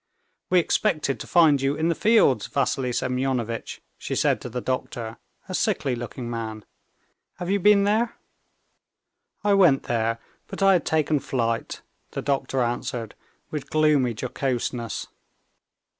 [0.49, 5.17] "We expected to find you in the fields, Vassily Semyonitch," she said to the doctor,
[5.47, 6.65] a sickly looking man;
[7.35, 8.17] "have you been there?"
[9.43, 10.17] "I went there,
[10.47, 11.83] but I had taken flight,"
[12.13, 13.13] the doctor answered
[13.51, 15.05] with gloomy jocoseness.